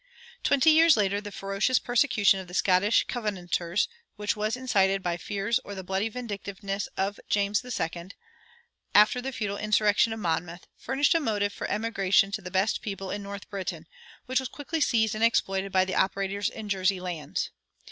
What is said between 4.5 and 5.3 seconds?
incited by the